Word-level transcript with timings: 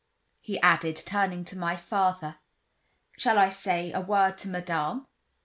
he 0.39 0.59
added, 0.61 0.95
turning 0.95 1.45
to 1.45 1.55
my 1.55 1.75
father. 1.77 2.37
"Shall 3.19 3.37
I 3.37 3.49
say 3.49 3.91
a 3.93 4.01
word 4.01 4.35
to 4.39 4.49
Madame?" 4.49 5.05